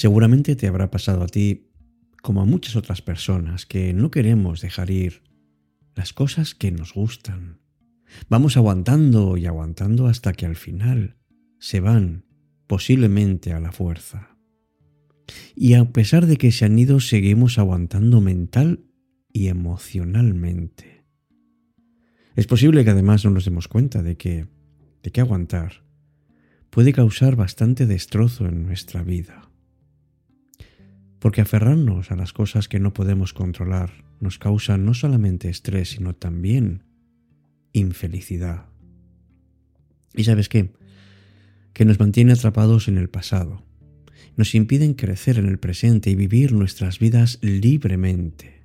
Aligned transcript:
Seguramente 0.00 0.56
te 0.56 0.66
habrá 0.66 0.90
pasado 0.90 1.22
a 1.22 1.26
ti, 1.26 1.66
como 2.22 2.40
a 2.40 2.46
muchas 2.46 2.74
otras 2.74 3.02
personas, 3.02 3.66
que 3.66 3.92
no 3.92 4.10
queremos 4.10 4.62
dejar 4.62 4.90
ir 4.90 5.20
las 5.94 6.14
cosas 6.14 6.54
que 6.54 6.70
nos 6.72 6.94
gustan. 6.94 7.60
Vamos 8.30 8.56
aguantando 8.56 9.36
y 9.36 9.44
aguantando 9.44 10.06
hasta 10.06 10.32
que 10.32 10.46
al 10.46 10.56
final 10.56 11.18
se 11.58 11.80
van, 11.80 12.24
posiblemente 12.66 13.52
a 13.52 13.60
la 13.60 13.72
fuerza. 13.72 14.38
Y 15.54 15.74
a 15.74 15.84
pesar 15.92 16.24
de 16.24 16.38
que 16.38 16.50
se 16.50 16.64
han 16.64 16.78
ido, 16.78 17.00
seguimos 17.00 17.58
aguantando 17.58 18.22
mental 18.22 18.86
y 19.34 19.48
emocionalmente. 19.48 21.04
Es 22.36 22.46
posible 22.46 22.84
que 22.84 22.90
además 22.92 23.26
no 23.26 23.32
nos 23.32 23.44
demos 23.44 23.68
cuenta 23.68 24.02
de 24.02 24.16
que, 24.16 24.46
de 25.02 25.10
que 25.10 25.20
aguantar 25.20 25.84
puede 26.70 26.94
causar 26.94 27.36
bastante 27.36 27.84
destrozo 27.84 28.46
en 28.46 28.62
nuestra 28.62 29.02
vida. 29.02 29.49
Porque 31.20 31.42
aferrarnos 31.42 32.10
a 32.10 32.16
las 32.16 32.32
cosas 32.32 32.68
que 32.68 32.80
no 32.80 32.92
podemos 32.92 33.32
controlar 33.32 34.04
nos 34.18 34.38
causa 34.38 34.76
no 34.76 34.94
solamente 34.94 35.48
estrés, 35.48 35.90
sino 35.90 36.14
también 36.14 36.82
infelicidad. 37.72 38.66
¿Y 40.14 40.24
sabes 40.24 40.48
qué? 40.48 40.72
Que 41.72 41.84
nos 41.84 42.00
mantiene 42.00 42.32
atrapados 42.32 42.88
en 42.88 42.98
el 42.98 43.08
pasado, 43.08 43.62
nos 44.36 44.54
impiden 44.54 44.94
crecer 44.94 45.38
en 45.38 45.46
el 45.46 45.58
presente 45.58 46.10
y 46.10 46.14
vivir 46.14 46.52
nuestras 46.52 46.98
vidas 46.98 47.38
libremente. 47.42 48.62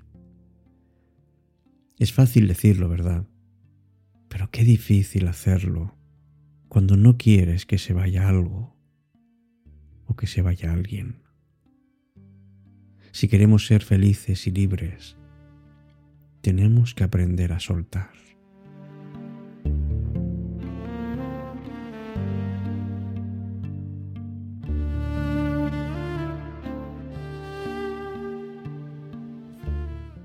Es 2.00 2.14
fácil 2.14 2.48
decirlo, 2.48 2.90
¿verdad? 2.90 3.26
Pero 4.28 4.50
qué 4.52 4.64
difícil 4.64 5.28
hacerlo 5.28 5.96
cuando 6.68 6.98
no 6.98 7.18
quieres 7.18 7.66
que 7.66 7.78
se 7.78 7.94
vaya 7.94 8.28
algo 8.28 8.76
o 10.08 10.16
que 10.16 10.28
se 10.28 10.42
vaya 10.42 10.74
alguien. 10.74 11.25
Si 13.16 13.30
queremos 13.30 13.66
ser 13.66 13.82
felices 13.82 14.46
y 14.46 14.52
libres, 14.52 15.16
tenemos 16.42 16.94
que 16.94 17.06
aprender 17.06 17.54
a 17.54 17.62
soltar. 17.62 18.10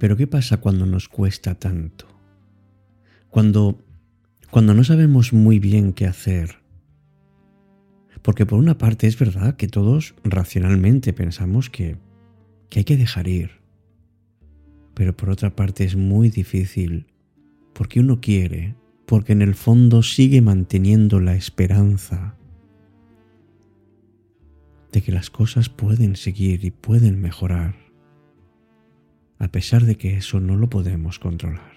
Pero 0.01 0.17
¿qué 0.17 0.27
pasa 0.27 0.57
cuando 0.57 0.85
nos 0.85 1.09
cuesta 1.09 1.55
tanto? 1.55 2.09
Cuando 3.29 3.85
cuando 4.51 4.75
no 4.75 4.83
sabemos 4.83 5.33
muy 5.33 5.61
bien 5.61 5.93
qué 5.93 6.09
hacer. 6.09 6.57
Porque 8.23 8.47
por 8.47 8.59
una 8.59 8.79
parte 8.79 9.07
es 9.07 9.17
verdad 9.17 9.55
que 9.55 9.69
todos 9.69 10.17
racionalmente 10.25 11.13
pensamos 11.13 11.71
que, 11.71 12.10
que 12.71 12.81
hay 12.81 12.85
que 12.85 12.97
dejar 12.97 13.29
ir. 13.29 13.51
Pero 14.95 15.17
por 15.17 15.29
otra 15.29 15.55
parte 15.55 15.85
es 15.85 15.97
muy 15.97 16.31
difícil 16.31 17.07
porque 17.75 18.01
uno 18.01 18.21
quiere, 18.21 18.77
porque 19.07 19.33
en 19.33 19.43
el 19.43 19.55
fondo 19.55 20.03
sigue 20.03 20.41
manteniendo 20.41 21.21
la 21.21 21.35
esperanza 21.35 22.37
de 24.93 25.03
que 25.03 25.13
las 25.13 25.31
cosas 25.31 25.69
pueden 25.69 26.17
seguir 26.17 26.65
y 26.65 26.71
pueden 26.71 27.21
mejorar, 27.21 27.77
a 29.39 29.49
pesar 29.49 29.85
de 29.85 29.97
que 29.97 30.17
eso 30.17 30.41
no 30.41 30.57
lo 30.57 30.69
podemos 30.69 31.19
controlar. 31.19 31.71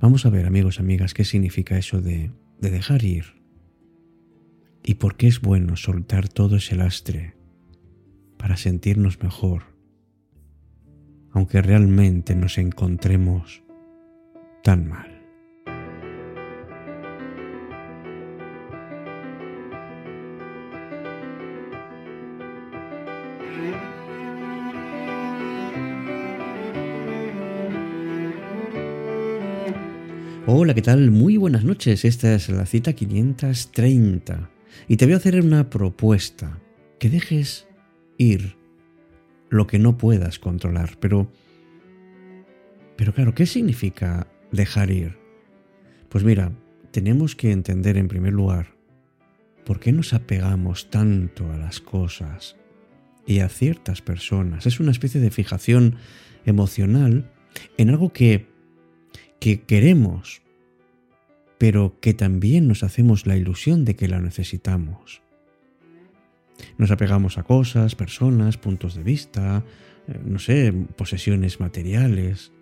Vamos 0.00 0.26
a 0.26 0.30
ver, 0.30 0.46
amigos, 0.46 0.80
amigas, 0.80 1.14
qué 1.14 1.24
significa 1.24 1.78
eso 1.78 2.00
de, 2.00 2.30
de 2.60 2.70
dejar 2.70 3.04
ir 3.04 3.42
y 4.84 4.94
por 4.94 5.16
qué 5.16 5.26
es 5.26 5.40
bueno 5.40 5.76
soltar 5.76 6.28
todo 6.28 6.56
ese 6.56 6.76
lastre 6.76 7.34
para 8.36 8.56
sentirnos 8.56 9.22
mejor, 9.22 9.64
aunque 11.32 11.62
realmente 11.62 12.34
nos 12.34 12.58
encontremos 12.58 13.62
tan 14.62 14.88
mal. 14.88 15.14
Hola, 30.46 30.74
¿qué 30.74 30.82
tal? 30.82 31.10
Muy 31.10 31.38
buenas 31.38 31.64
noches. 31.64 32.04
Esta 32.04 32.34
es 32.34 32.50
la 32.50 32.66
cita 32.66 32.92
530 32.92 34.50
y 34.88 34.98
te 34.98 35.06
voy 35.06 35.14
a 35.14 35.16
hacer 35.16 35.40
una 35.40 35.70
propuesta. 35.70 36.60
Que 36.98 37.08
dejes 37.08 37.66
ir 38.18 38.56
lo 39.50 39.66
que 39.66 39.78
no 39.78 39.96
puedas 39.98 40.38
controlar. 40.38 40.96
Pero, 41.00 41.30
pero 42.96 43.12
claro, 43.14 43.34
¿qué 43.34 43.46
significa 43.46 44.26
dejar 44.52 44.90
ir? 44.90 45.18
Pues 46.08 46.24
mira, 46.24 46.52
tenemos 46.90 47.34
que 47.34 47.52
entender 47.52 47.96
en 47.96 48.08
primer 48.08 48.32
lugar 48.32 48.74
por 49.64 49.80
qué 49.80 49.92
nos 49.92 50.12
apegamos 50.12 50.90
tanto 50.90 51.50
a 51.50 51.56
las 51.56 51.80
cosas 51.80 52.56
y 53.26 53.40
a 53.40 53.48
ciertas 53.48 54.02
personas. 54.02 54.66
Es 54.66 54.80
una 54.80 54.90
especie 54.90 55.20
de 55.20 55.30
fijación 55.30 55.96
emocional 56.44 57.30
en 57.78 57.90
algo 57.90 58.12
que 58.12 58.54
que 59.44 59.60
queremos, 59.60 60.40
pero 61.58 62.00
que 62.00 62.14
también 62.14 62.66
nos 62.66 62.82
hacemos 62.82 63.26
la 63.26 63.36
ilusión 63.36 63.84
de 63.84 63.94
que 63.94 64.08
la 64.08 64.18
necesitamos. 64.18 65.20
Nos 66.78 66.90
apegamos 66.90 67.38
a 67.38 67.42
cosas, 67.42 67.94
personas, 67.94 68.58
puntos 68.58 68.94
de 68.94 69.02
vista, 69.02 69.64
eh, 70.08 70.20
no 70.24 70.38
sé, 70.38 70.72
posesiones 70.72 71.60
materiales. 71.60 72.52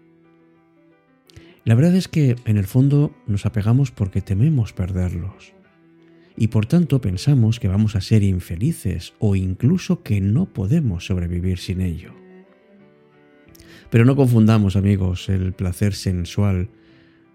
La 1.65 1.75
verdad 1.75 1.95
es 1.95 2.09
que 2.09 2.37
en 2.45 2.57
el 2.57 2.67
fondo 2.67 3.15
nos 3.27 3.47
apegamos 3.47 3.91
porque 3.91 4.21
tememos 4.21 4.73
perderlos 4.73 5.55
y 6.37 6.49
por 6.49 6.67
tanto 6.67 7.01
pensamos 7.01 7.61
que 7.61 7.69
vamos 7.69 7.95
a 7.97 8.01
ser 8.01 8.23
infelices 8.23 9.15
o 9.19 9.37
incluso 9.37 10.03
que 10.03 10.21
no 10.21 10.47
podemos 10.47 11.07
sobrevivir 11.07 11.59
sin 11.59 11.81
ello. 11.81 12.15
Pero 13.91 14.05
no 14.05 14.17
confundamos, 14.17 14.77
amigos, 14.77 15.29
el 15.29 15.53
placer 15.53 15.95
sensual 15.95 16.71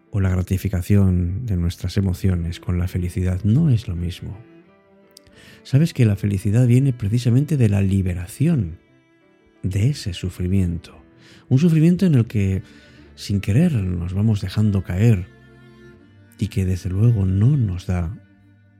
o 0.09 0.19
la 0.19 0.29
gratificación 0.29 1.45
de 1.45 1.55
nuestras 1.55 1.97
emociones 1.97 2.59
con 2.59 2.79
la 2.79 2.87
felicidad. 2.87 3.41
No 3.43 3.69
es 3.69 3.87
lo 3.87 3.95
mismo. 3.95 4.37
Sabes 5.67 5.93
que 5.93 6.05
la 6.05 6.15
felicidad 6.15 6.65
viene 6.65 6.93
precisamente 6.93 7.57
de 7.57 7.67
la 7.67 7.81
liberación 7.81 8.79
de 9.63 9.89
ese 9.89 10.13
sufrimiento. 10.13 10.97
Un 11.49 11.59
sufrimiento 11.59 12.05
en 12.05 12.15
el 12.15 12.25
que 12.25 12.63
sin 13.15 13.41
querer 13.41 13.73
nos 13.73 14.13
vamos 14.13 14.39
dejando 14.39 14.85
caer 14.85 15.27
y 16.39 16.47
que 16.47 16.63
desde 16.63 16.89
luego 16.89 17.25
no 17.25 17.57
nos 17.57 17.85
da 17.85 18.17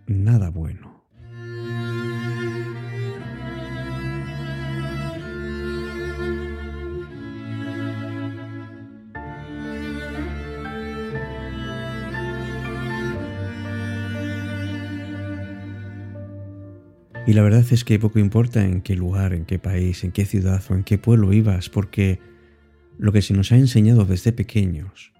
nada 0.08 0.50
bueno. 0.50 0.97
Y 17.28 17.34
la 17.34 17.42
verdad 17.42 17.66
es 17.70 17.84
que 17.84 18.00
poco 18.00 18.20
importa 18.20 18.64
en 18.64 18.82
qué 18.82 18.96
lugar, 18.96 19.34
en 19.34 19.44
qué 19.44 19.59
país, 19.59 20.06
en 20.06 20.14
qué 20.14 20.24
ciudad 20.26 20.64
o 20.70 20.76
en 20.76 20.85
qué 20.85 20.97
pueblo 20.97 21.28
vivas, 21.28 21.68
porque 21.68 22.22
lo 22.97 23.12
que 23.12 23.22
se 23.22 23.34
nos 23.34 23.52
ha 23.52 23.58
enseñado 23.58 24.06
desde 24.06 24.32
pequeños 24.32 25.12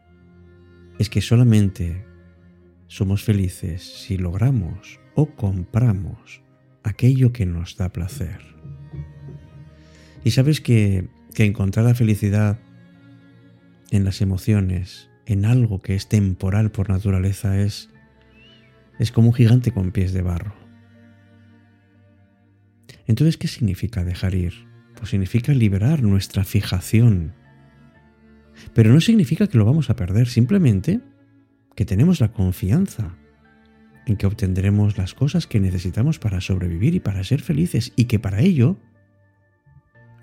es 1.00 1.10
que 1.10 1.20
solamente 1.20 2.06
somos 2.88 3.24
felices 3.24 3.84
si 3.84 4.18
logramos 4.18 5.02
o 5.16 5.36
compramos 5.36 6.42
aquello 6.84 7.34
que 7.34 7.46
nos 7.46 7.76
da 7.76 7.90
placer. 7.90 8.40
Y 10.24 10.32
sabes 10.32 10.62
que, 10.62 11.10
que 11.34 11.44
encontrar 11.44 11.86
la 11.86 11.94
felicidad 11.94 12.58
en 13.92 14.06
las 14.06 14.22
emociones, 14.22 15.10
en 15.26 15.44
algo 15.44 15.82
que 15.82 15.96
es 15.96 16.08
temporal 16.08 16.72
por 16.72 16.90
naturaleza, 16.90 17.60
es, 17.60 17.90
es 18.98 19.12
como 19.12 19.28
un 19.28 19.34
gigante 19.34 19.74
con 19.74 19.92
pies 19.92 20.14
de 20.14 20.22
barro. 20.22 20.67
Entonces, 23.08 23.38
¿qué 23.38 23.48
significa 23.48 24.04
dejar 24.04 24.36
ir? 24.36 24.54
Pues 24.96 25.10
significa 25.10 25.54
liberar 25.54 26.04
nuestra 26.04 26.44
fijación. 26.44 27.34
Pero 28.74 28.92
no 28.92 29.02
significa 29.02 29.48
que 29.48 29.58
lo 29.58 29.66
vamos 29.66 29.90
a 29.90 29.96
perder, 29.96 30.28
simplemente 30.28 31.00
que 31.76 31.86
tenemos 31.86 32.20
la 32.20 32.32
confianza 32.32 33.16
en 34.06 34.18
que 34.18 34.26
obtendremos 34.26 34.98
las 34.98 35.14
cosas 35.14 35.48
que 35.48 35.60
necesitamos 35.60 36.18
para 36.18 36.42
sobrevivir 36.42 36.96
y 36.96 37.00
para 37.00 37.24
ser 37.24 37.42
felices 37.42 37.94
y 37.96 38.06
que 38.06 38.20
para 38.20 38.42
ello 38.42 38.78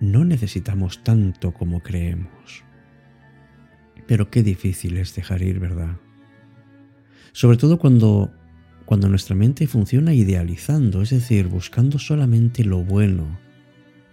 no 0.00 0.24
necesitamos 0.24 1.02
tanto 1.04 1.52
como 1.52 1.80
creemos. 1.80 2.64
Pero 4.06 4.30
qué 4.30 4.42
difícil 4.42 4.96
es 4.96 5.14
dejar 5.14 5.42
ir, 5.42 5.60
¿verdad? 5.60 5.96
Sobre 7.32 7.56
todo 7.56 7.78
cuando 7.78 8.32
cuando 8.84 9.08
nuestra 9.08 9.34
mente 9.34 9.66
funciona 9.66 10.12
idealizando, 10.12 11.02
es 11.02 11.10
decir, 11.10 11.48
buscando 11.48 11.98
solamente 11.98 12.64
lo 12.64 12.82
bueno 12.82 13.38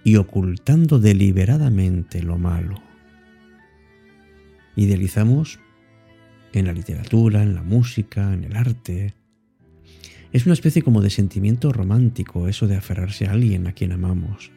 y 0.03 0.15
ocultando 0.15 0.99
deliberadamente 0.99 2.23
lo 2.23 2.37
malo. 2.37 2.81
Idealizamos 4.75 5.59
en 6.53 6.65
la 6.65 6.73
literatura, 6.73 7.43
en 7.43 7.55
la 7.55 7.63
música, 7.63 8.33
en 8.33 8.45
el 8.45 8.55
arte. 8.55 9.13
Es 10.31 10.45
una 10.45 10.53
especie 10.53 10.81
como 10.81 11.01
de 11.01 11.09
sentimiento 11.09 11.71
romántico 11.73 12.47
eso 12.47 12.67
de 12.67 12.77
aferrarse 12.77 13.27
a 13.27 13.31
alguien 13.31 13.67
a 13.67 13.73
quien 13.73 13.91
amamos. 13.91 14.51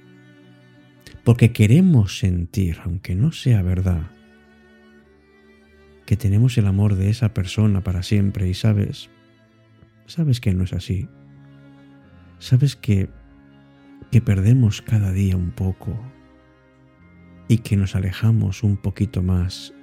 Porque 1.24 1.52
queremos 1.52 2.18
sentir, 2.18 2.78
aunque 2.84 3.14
no 3.14 3.32
sea 3.32 3.62
verdad, 3.62 4.10
que 6.06 6.16
tenemos 6.16 6.58
el 6.58 6.66
amor 6.66 6.96
de 6.96 7.10
esa 7.10 7.32
persona 7.32 7.82
para 7.82 8.02
siempre 8.02 8.48
y 8.48 8.54
sabes, 8.54 9.08
sabes 10.06 10.40
que 10.40 10.54
no 10.54 10.64
es 10.64 10.72
así. 10.72 11.08
Sabes 12.38 12.76
que 12.76 13.08
que 14.14 14.20
perdemos 14.20 14.80
cada 14.80 15.10
día 15.10 15.36
un 15.36 15.50
poco 15.50 15.98
y 17.48 17.58
que 17.58 17.76
nos 17.76 17.96
alejamos 17.96 18.62
un 18.62 18.76
poquito 18.76 19.24
más. 19.24 19.74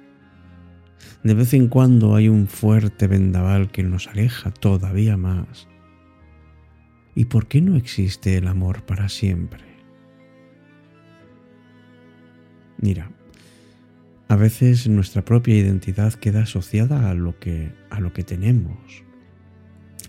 De 1.22 1.34
vez 1.34 1.52
en 1.52 1.68
cuando 1.68 2.14
hay 2.16 2.30
un 2.30 2.46
fuerte 2.46 3.08
vendaval 3.08 3.70
que 3.70 3.82
nos 3.82 4.08
aleja 4.08 4.50
todavía 4.50 5.18
más. 5.18 5.68
¿Y 7.14 7.26
por 7.26 7.46
qué 7.46 7.60
no 7.60 7.76
existe 7.76 8.38
el 8.38 8.48
amor 8.48 8.86
para 8.86 9.10
siempre? 9.10 9.64
Mira, 12.78 13.10
a 14.28 14.36
veces 14.36 14.88
nuestra 14.88 15.26
propia 15.26 15.58
identidad 15.58 16.14
queda 16.14 16.44
asociada 16.44 17.10
a 17.10 17.14
lo 17.14 17.38
que 17.38 17.70
a 17.90 18.00
lo 18.00 18.14
que 18.14 18.22
tenemos. 18.22 19.04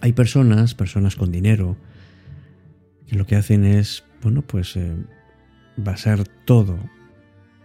Hay 0.03 0.11
personas, 0.11 0.75
personas 0.75 1.15
con 1.15 1.31
dinero, 1.31 1.77
que 3.07 3.15
lo 3.15 3.25
que 3.25 3.37
hacen 3.37 3.63
es, 3.63 4.03
bueno, 4.21 4.41
pues 4.41 4.75
eh, 4.75 4.97
basar 5.77 6.25
todo 6.43 6.77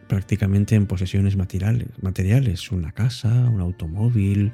prácticamente 0.07 0.77
en 0.77 0.87
posesiones 0.87 1.35
materiales, 1.35 1.89
materiales, 2.01 2.71
una 2.71 2.93
casa, 2.93 3.29
un 3.51 3.61
automóvil. 3.61 4.53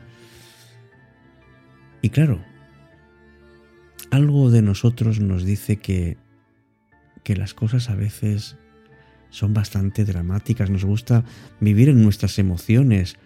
Y 2.01 2.09
claro, 2.09 2.43
algo 4.11 4.51
de 4.51 4.63
nosotros 4.63 5.21
nos 5.21 5.45
dice 5.45 5.77
que, 5.77 6.17
que 7.23 7.37
las 7.37 7.53
cosas 7.53 7.91
a 7.91 7.97
veces 7.97 8.57
son 9.29 9.53
bastante 9.53 10.07
dramáticas, 10.07 10.71
nos 10.71 10.87
gusta 10.87 11.23
vivir 11.61 11.91
en 11.91 12.03
nuestras 12.03 12.39
emociones. 12.39 13.19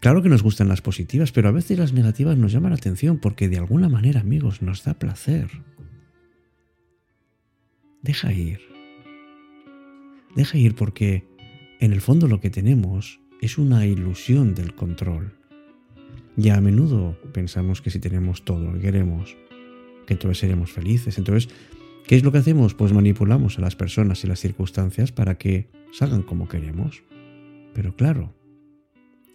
Claro 0.00 0.22
que 0.22 0.28
nos 0.28 0.42
gustan 0.42 0.68
las 0.68 0.82
positivas, 0.82 1.32
pero 1.32 1.48
a 1.48 1.52
veces 1.52 1.78
las 1.78 1.92
negativas 1.92 2.36
nos 2.36 2.52
llaman 2.52 2.70
la 2.70 2.76
atención 2.76 3.18
porque 3.18 3.48
de 3.48 3.58
alguna 3.58 3.88
manera, 3.88 4.20
amigos, 4.20 4.62
nos 4.62 4.84
da 4.84 4.94
placer. 4.94 5.48
Deja 8.02 8.32
ir. 8.32 8.60
Deja 10.34 10.58
ir 10.58 10.74
porque 10.74 11.24
en 11.78 11.92
el 11.92 12.00
fondo 12.00 12.26
lo 12.26 12.40
que 12.40 12.50
tenemos 12.50 13.20
es 13.40 13.58
una 13.58 13.86
ilusión 13.86 14.54
del 14.54 14.74
control. 14.74 15.34
Ya 16.36 16.56
a 16.56 16.60
menudo 16.60 17.18
pensamos 17.32 17.82
que 17.82 17.90
si 17.90 17.98
tenemos 17.98 18.44
todo 18.44 18.64
lo 18.64 18.72
que 18.74 18.80
queremos, 18.80 19.36
que 20.06 20.14
entonces 20.14 20.38
seremos 20.38 20.72
felices. 20.72 21.18
Entonces, 21.18 21.52
¿qué 22.06 22.16
es 22.16 22.24
lo 22.24 22.32
que 22.32 22.38
hacemos? 22.38 22.74
Pues 22.74 22.92
manipulamos 22.92 23.58
a 23.58 23.60
las 23.60 23.76
personas 23.76 24.24
y 24.24 24.26
las 24.26 24.40
circunstancias 24.40 25.12
para 25.12 25.36
que 25.36 25.68
salgan 25.92 26.22
como 26.22 26.48
queremos. 26.48 27.02
Pero 27.74 27.94
claro, 27.94 28.34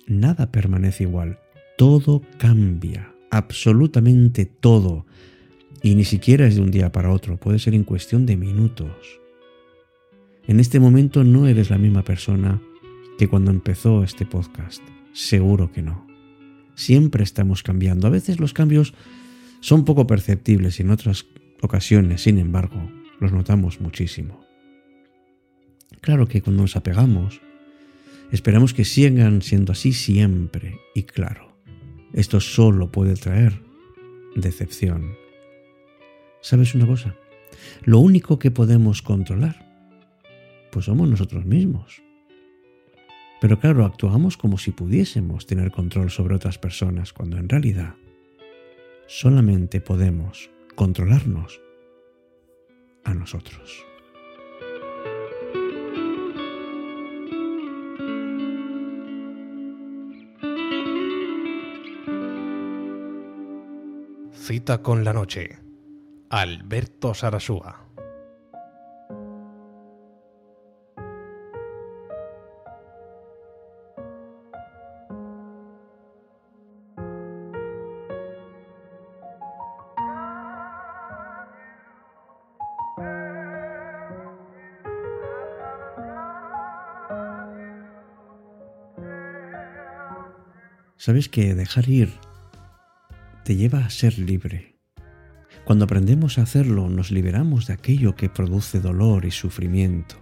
nada 0.07 0.51
permanece 0.51 1.03
igual. 1.03 1.39
Todo 1.77 2.23
cambia, 2.37 3.13
absolutamente 3.29 4.45
todo. 4.45 5.05
Y 5.83 5.95
ni 5.95 6.05
siquiera 6.05 6.47
es 6.47 6.55
de 6.55 6.61
un 6.61 6.71
día 6.71 6.91
para 6.91 7.11
otro, 7.11 7.37
puede 7.37 7.59
ser 7.59 7.75
en 7.75 7.83
cuestión 7.83 8.25
de 8.25 8.35
minutos. 8.35 9.19
En 10.47 10.59
este 10.59 10.79
momento 10.79 11.23
no 11.23 11.47
eres 11.47 11.69
la 11.69 11.77
misma 11.77 12.03
persona 12.03 12.61
que 13.17 13.27
cuando 13.27 13.51
empezó 13.51 14.03
este 14.03 14.25
podcast. 14.25 14.81
Seguro 15.13 15.71
que 15.71 15.81
no. 15.81 16.07
Siempre 16.75 17.23
estamos 17.23 17.63
cambiando. 17.63 18.07
A 18.07 18.11
veces 18.11 18.39
los 18.39 18.53
cambios 18.53 18.93
son 19.59 19.83
poco 19.83 20.07
perceptibles 20.07 20.79
y 20.79 20.83
en 20.83 20.91
otras 20.91 21.25
ocasiones, 21.61 22.21
sin 22.21 22.37
embargo, 22.37 22.89
los 23.19 23.31
notamos 23.31 23.81
muchísimo. 23.81 24.39
Claro 26.01 26.27
que 26.27 26.41
cuando 26.41 26.61
nos 26.61 26.75
apegamos, 26.75 27.41
esperamos 28.31 28.73
que 28.73 28.85
sigan 28.85 29.41
siendo 29.41 29.71
así 29.71 29.93
siempre. 29.93 30.79
Y 30.95 31.03
claro, 31.03 31.53
esto 32.13 32.39
solo 32.39 32.91
puede 32.91 33.15
traer 33.15 33.61
decepción. 34.35 35.15
¿Sabes 36.41 36.75
una 36.75 36.87
cosa? 36.87 37.15
Lo 37.83 37.99
único 37.99 38.39
que 38.39 38.51
podemos 38.51 39.01
controlar 39.01 39.67
pues 40.71 40.85
somos 40.85 41.09
nosotros 41.09 41.45
mismos. 41.45 42.03
Pero 43.41 43.59
claro, 43.59 43.85
actuamos 43.85 44.37
como 44.37 44.57
si 44.57 44.71
pudiésemos 44.71 45.45
tener 45.45 45.71
control 45.71 46.09
sobre 46.09 46.35
otras 46.35 46.57
personas, 46.57 47.13
cuando 47.13 47.37
en 47.37 47.49
realidad 47.49 47.95
solamente 49.07 49.79
podemos 49.79 50.49
controlarnos 50.75 51.61
a 53.03 53.13
nosotros. 53.13 53.85
Cita 64.47 64.81
con 64.81 65.03
la 65.03 65.11
noche. 65.11 65.59
Alberto 66.29 67.13
Sarasúa. 67.13 67.85
Sabes 90.95 91.27
que 91.27 91.53
dejar 91.53 91.89
ir 91.89 92.26
te 93.47 93.55
lleva 93.55 93.85
a 93.85 93.89
ser 93.89 94.19
libre. 94.19 94.75
Cuando 95.63 95.85
aprendemos 95.85 96.37
a 96.37 96.41
hacerlo, 96.41 96.89
nos 96.89 97.11
liberamos 97.11 97.65
de 97.67 97.75
aquello 97.75 98.13
que 98.13 98.27
produce 98.27 98.81
dolor 98.81 99.23
y 99.23 99.31
sufrimiento. 99.31 100.17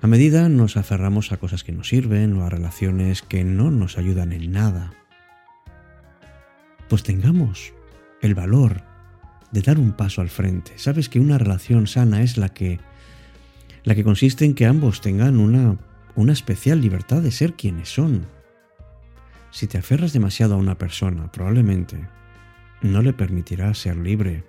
A 0.00 0.06
medida 0.06 0.48
nos 0.48 0.78
aferramos 0.78 1.30
a 1.30 1.36
cosas 1.36 1.62
que 1.62 1.72
nos 1.72 1.88
sirven 1.88 2.32
o 2.38 2.46
a 2.46 2.48
relaciones 2.48 3.20
que 3.20 3.44
no 3.44 3.70
nos 3.70 3.98
ayudan 3.98 4.32
en 4.32 4.50
nada. 4.50 4.94
Pues 6.88 7.02
tengamos 7.02 7.74
el 8.22 8.34
valor 8.34 8.80
de 9.52 9.60
dar 9.60 9.78
un 9.78 9.92
paso 9.92 10.22
al 10.22 10.30
frente. 10.30 10.72
Sabes 10.76 11.10
que 11.10 11.20
una 11.20 11.36
relación 11.36 11.86
sana 11.86 12.22
es 12.22 12.38
la 12.38 12.48
que 12.48 12.80
la 13.84 13.94
que 13.94 14.04
consiste 14.04 14.46
en 14.46 14.54
que 14.54 14.64
ambos 14.64 15.02
tengan 15.02 15.36
una 15.38 15.76
una 16.14 16.32
especial 16.32 16.80
libertad 16.80 17.20
de 17.20 17.30
ser 17.30 17.52
quienes 17.52 17.90
son, 17.90 18.26
si 19.56 19.66
te 19.66 19.78
aferras 19.78 20.12
demasiado 20.12 20.54
a 20.54 20.58
una 20.58 20.76
persona, 20.76 21.32
probablemente 21.32 22.06
no 22.82 23.00
le 23.00 23.14
permitirás 23.14 23.78
ser 23.78 23.96
libre 23.96 24.44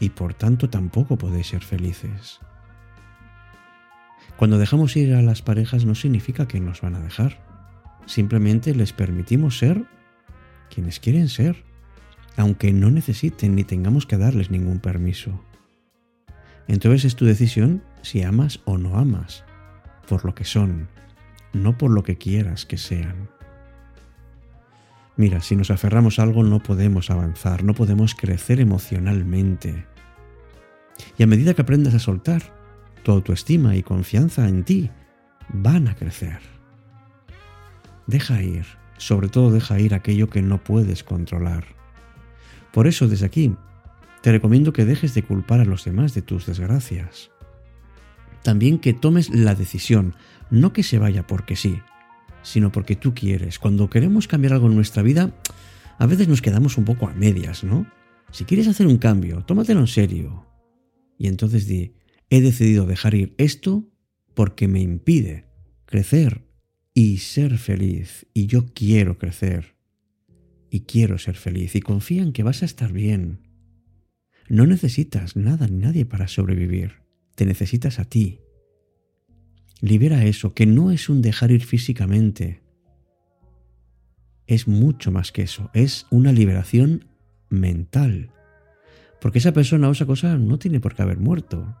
y 0.00 0.08
por 0.08 0.34
tanto 0.34 0.68
tampoco 0.68 1.16
podéis 1.16 1.46
ser 1.46 1.62
felices. 1.62 2.40
Cuando 4.36 4.58
dejamos 4.58 4.96
ir 4.96 5.14
a 5.14 5.22
las 5.22 5.40
parejas 5.40 5.84
no 5.84 5.94
significa 5.94 6.48
que 6.48 6.58
nos 6.58 6.80
van 6.80 6.96
a 6.96 7.00
dejar. 7.00 7.38
Simplemente 8.06 8.74
les 8.74 8.92
permitimos 8.92 9.56
ser 9.56 9.84
quienes 10.68 10.98
quieren 10.98 11.28
ser, 11.28 11.62
aunque 12.36 12.72
no 12.72 12.90
necesiten 12.90 13.54
ni 13.54 13.62
tengamos 13.62 14.04
que 14.04 14.18
darles 14.18 14.50
ningún 14.50 14.80
permiso. 14.80 15.44
Entonces 16.66 17.04
es 17.04 17.14
tu 17.14 17.24
decisión 17.24 17.84
si 18.02 18.24
amas 18.24 18.62
o 18.64 18.78
no 18.78 18.98
amas, 18.98 19.44
por 20.08 20.24
lo 20.24 20.34
que 20.34 20.44
son, 20.44 20.88
no 21.52 21.78
por 21.78 21.92
lo 21.92 22.02
que 22.02 22.18
quieras 22.18 22.66
que 22.66 22.78
sean. 22.78 23.37
Mira, 25.18 25.42
si 25.42 25.56
nos 25.56 25.72
aferramos 25.72 26.20
a 26.20 26.22
algo 26.22 26.44
no 26.44 26.62
podemos 26.62 27.10
avanzar, 27.10 27.64
no 27.64 27.74
podemos 27.74 28.14
crecer 28.14 28.60
emocionalmente. 28.60 29.84
Y 31.18 31.24
a 31.24 31.26
medida 31.26 31.54
que 31.54 31.62
aprendas 31.62 31.94
a 31.94 31.98
soltar, 31.98 32.54
tu 33.02 33.10
autoestima 33.10 33.74
y 33.74 33.82
confianza 33.82 34.48
en 34.48 34.62
ti 34.62 34.90
van 35.52 35.88
a 35.88 35.96
crecer. 35.96 36.38
Deja 38.06 38.42
ir, 38.42 38.64
sobre 38.96 39.28
todo 39.28 39.50
deja 39.50 39.80
ir 39.80 39.92
aquello 39.92 40.30
que 40.30 40.40
no 40.40 40.62
puedes 40.62 41.02
controlar. 41.02 41.64
Por 42.72 42.86
eso 42.86 43.08
desde 43.08 43.26
aquí 43.26 43.56
te 44.22 44.30
recomiendo 44.30 44.72
que 44.72 44.84
dejes 44.84 45.14
de 45.14 45.24
culpar 45.24 45.58
a 45.58 45.64
los 45.64 45.84
demás 45.84 46.14
de 46.14 46.22
tus 46.22 46.46
desgracias. 46.46 47.32
También 48.44 48.78
que 48.78 48.92
tomes 48.92 49.30
la 49.30 49.56
decisión, 49.56 50.14
no 50.48 50.72
que 50.72 50.84
se 50.84 51.00
vaya 51.00 51.26
porque 51.26 51.56
sí, 51.56 51.80
sino 52.42 52.72
porque 52.72 52.96
tú 52.96 53.14
quieres. 53.14 53.58
Cuando 53.58 53.90
queremos 53.90 54.28
cambiar 54.28 54.54
algo 54.54 54.68
en 54.68 54.76
nuestra 54.76 55.02
vida, 55.02 55.34
a 55.98 56.06
veces 56.06 56.28
nos 56.28 56.42
quedamos 56.42 56.78
un 56.78 56.84
poco 56.84 57.08
a 57.08 57.14
medias, 57.14 57.64
¿no? 57.64 57.86
Si 58.30 58.44
quieres 58.44 58.68
hacer 58.68 58.86
un 58.86 58.98
cambio, 58.98 59.44
tómatelo 59.44 59.80
en 59.80 59.86
serio. 59.86 60.46
Y 61.18 61.28
entonces 61.28 61.66
di, 61.66 61.94
he 62.30 62.40
decidido 62.40 62.86
dejar 62.86 63.14
ir 63.14 63.34
esto 63.38 63.88
porque 64.34 64.68
me 64.68 64.80
impide 64.80 65.46
crecer 65.86 66.46
y 66.94 67.18
ser 67.18 67.58
feliz. 67.58 68.26
Y 68.34 68.46
yo 68.46 68.66
quiero 68.74 69.18
crecer. 69.18 69.76
Y 70.70 70.80
quiero 70.80 71.18
ser 71.18 71.36
feliz. 71.36 71.74
Y 71.74 71.80
confía 71.80 72.22
en 72.22 72.32
que 72.32 72.42
vas 72.42 72.62
a 72.62 72.66
estar 72.66 72.92
bien. 72.92 73.40
No 74.48 74.66
necesitas 74.66 75.36
nada 75.36 75.66
ni 75.66 75.78
nadie 75.78 76.04
para 76.04 76.28
sobrevivir. 76.28 77.02
Te 77.34 77.46
necesitas 77.46 77.98
a 77.98 78.04
ti. 78.04 78.40
Libera 79.80 80.24
eso, 80.24 80.54
que 80.54 80.66
no 80.66 80.90
es 80.90 81.08
un 81.08 81.22
dejar 81.22 81.50
ir 81.50 81.64
físicamente. 81.64 82.60
Es 84.46 84.66
mucho 84.66 85.12
más 85.12 85.30
que 85.30 85.42
eso. 85.42 85.70
Es 85.74 86.06
una 86.10 86.32
liberación 86.32 87.06
mental. 87.48 88.30
Porque 89.20 89.38
esa 89.38 89.52
persona 89.52 89.88
o 89.88 89.92
esa 89.92 90.06
cosa 90.06 90.36
no 90.36 90.58
tiene 90.58 90.80
por 90.80 90.94
qué 90.94 91.02
haber 91.02 91.18
muerto. 91.18 91.76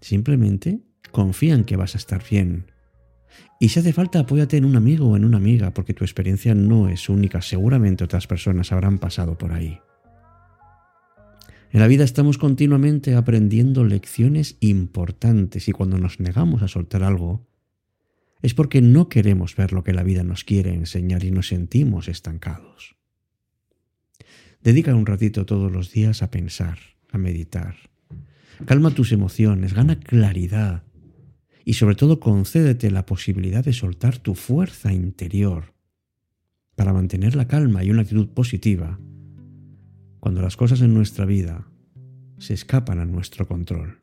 Simplemente 0.00 0.80
confía 1.10 1.54
en 1.54 1.64
que 1.64 1.76
vas 1.76 1.94
a 1.94 1.98
estar 1.98 2.22
bien. 2.28 2.66
Y 3.58 3.70
si 3.70 3.80
hace 3.80 3.92
falta, 3.92 4.20
apóyate 4.20 4.56
en 4.56 4.64
un 4.64 4.76
amigo 4.76 5.08
o 5.08 5.16
en 5.16 5.24
una 5.24 5.38
amiga, 5.38 5.72
porque 5.72 5.94
tu 5.94 6.04
experiencia 6.04 6.54
no 6.54 6.88
es 6.88 7.08
única. 7.08 7.40
Seguramente 7.40 8.04
otras 8.04 8.26
personas 8.26 8.70
habrán 8.72 8.98
pasado 8.98 9.38
por 9.38 9.52
ahí. 9.52 9.80
En 11.74 11.80
la 11.80 11.88
vida 11.88 12.04
estamos 12.04 12.38
continuamente 12.38 13.16
aprendiendo 13.16 13.82
lecciones 13.82 14.56
importantes 14.60 15.68
y 15.68 15.72
cuando 15.72 15.98
nos 15.98 16.20
negamos 16.20 16.62
a 16.62 16.68
soltar 16.68 17.02
algo, 17.02 17.48
es 18.42 18.54
porque 18.54 18.80
no 18.80 19.08
queremos 19.08 19.56
ver 19.56 19.72
lo 19.72 19.82
que 19.82 19.92
la 19.92 20.04
vida 20.04 20.22
nos 20.22 20.44
quiere 20.44 20.72
enseñar 20.72 21.24
y 21.24 21.32
nos 21.32 21.48
sentimos 21.48 22.06
estancados. 22.06 22.94
Dedica 24.62 24.94
un 24.94 25.04
ratito 25.04 25.46
todos 25.46 25.72
los 25.72 25.90
días 25.90 26.22
a 26.22 26.30
pensar, 26.30 26.78
a 27.10 27.18
meditar. 27.18 27.74
Calma 28.66 28.92
tus 28.92 29.10
emociones, 29.10 29.74
gana 29.74 29.98
claridad 29.98 30.84
y 31.64 31.72
sobre 31.72 31.96
todo 31.96 32.20
concédete 32.20 32.92
la 32.92 33.04
posibilidad 33.04 33.64
de 33.64 33.72
soltar 33.72 34.18
tu 34.18 34.36
fuerza 34.36 34.92
interior 34.92 35.74
para 36.76 36.92
mantener 36.92 37.34
la 37.34 37.48
calma 37.48 37.82
y 37.82 37.90
una 37.90 38.02
actitud 38.02 38.28
positiva 38.28 39.00
cuando 40.24 40.40
las 40.40 40.56
cosas 40.56 40.80
en 40.80 40.94
nuestra 40.94 41.26
vida 41.26 41.66
se 42.38 42.54
escapan 42.54 42.98
a 42.98 43.04
nuestro 43.04 43.46
control. 43.46 44.00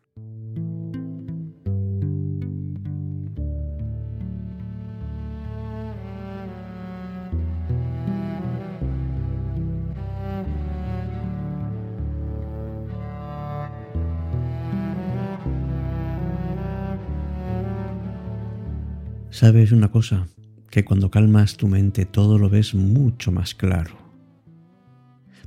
¿Sabes 19.32 19.72
una 19.72 19.90
cosa? 19.90 20.28
Que 20.70 20.86
cuando 20.86 21.10
calmas 21.10 21.58
tu 21.58 21.68
mente 21.68 22.06
todo 22.06 22.38
lo 22.38 22.48
ves 22.48 22.76
mucho 22.76 23.32
más 23.32 23.56
claro. 23.56 24.01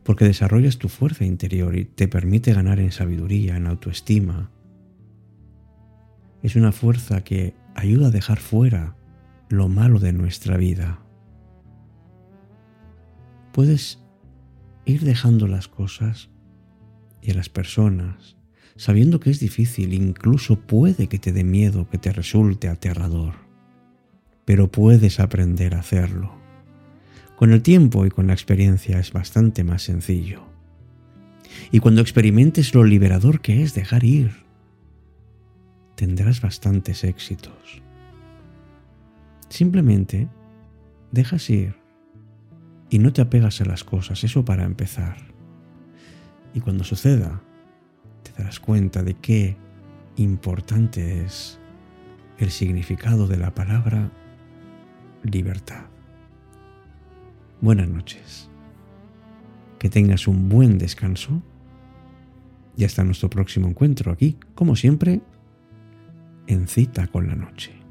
Porque 0.05 0.25
desarrollas 0.25 0.79
tu 0.79 0.89
fuerza 0.89 1.25
interior 1.25 1.77
y 1.77 1.85
te 1.85 2.09
permite 2.09 2.53
ganar 2.53 2.79
en 2.79 2.93
sabiduría, 2.93 3.57
en 3.57 3.67
autoestima. 3.67 4.51
Es 6.43 6.57
una 6.57 6.73
fuerza 6.73 7.25
que 7.25 7.55
ayuda 7.75 8.09
a 8.09 8.11
dejar 8.11 8.39
fuera 8.39 8.97
lo 9.49 9.69
malo 9.69 9.99
de 9.99 10.13
nuestra 10.13 10.57
vida. 10.57 11.01
Puedes 13.53 14.01
ir 14.85 15.01
dejando 15.03 15.49
las 15.49 15.69
cosas 15.69 16.31
y 17.23 17.31
a 17.31 17.35
las 17.35 17.49
personas, 17.49 18.37
sabiendo 18.77 19.21
que 19.21 19.31
es 19.31 19.41
difícil, 19.41 19.95
incluso 19.95 20.61
puede 20.61 21.07
que 21.09 21.19
te 21.19 21.33
dé 21.33 21.45
miedo, 21.45 21.89
que 21.89 21.99
te 21.99 22.13
resulte 22.13 22.69
aterrador 22.69 23.45
pero 24.45 24.71
puedes 24.71 25.21
aprender 25.21 25.75
a 25.75 25.81
hacerlo. 25.81 26.44
Con 27.37 27.53
el 27.53 27.63
tiempo 27.63 28.07
y 28.07 28.11
con 28.11 28.27
la 28.27 28.33
experiencia 28.33 28.99
es 28.99 29.13
bastante 29.13 29.65
más 29.65 29.83
sencillo. 29.83 30.43
Y 31.73 31.81
cuando 31.81 32.01
experimentes 32.01 32.75
lo 32.75 32.85
liberador 32.85 33.41
que 33.41 33.63
es 33.63 33.75
dejar 33.75 34.05
ir, 34.05 34.33
tendrás 35.95 36.41
bastantes 36.41 37.05
éxitos. 37.05 37.83
Simplemente 39.49 40.29
dejas 41.13 41.49
ir 41.51 41.77
y 42.91 42.99
no 42.99 43.13
te 43.13 43.23
apegas 43.23 43.61
a 43.61 43.65
las 43.65 43.85
cosas, 43.85 44.25
eso 44.25 44.45
para 44.45 44.65
empezar. 44.65 45.17
Y 46.55 46.61
cuando 46.61 46.85
suceda, 46.85 47.43
te 48.23 48.33
darás 48.33 48.61
cuenta 48.61 49.03
de 49.03 49.15
qué 49.15 49.57
importante 50.17 51.25
es 51.25 51.59
el 52.39 52.51
significado 52.51 53.27
de 53.27 53.37
la 53.37 53.55
palabra 53.55 54.11
libertad. 55.23 55.94
Buenas 57.61 57.89
noches. 57.89 58.49
Que 59.79 59.89
tengas 59.89 60.27
un 60.29 60.49
buen 60.49 60.79
descanso. 60.79 61.43
Y 62.77 62.85
hasta 62.85 63.05
nuestro 63.05 63.31
próximo 63.31 63.69
encuentro 63.69 64.11
aquí, 64.11 64.37
como 64.55 64.75
siempre, 64.75 65.21
en 66.47 66.67
cita 66.67 67.07
con 67.07 67.29
la 67.29 67.37
noche. 67.37 67.84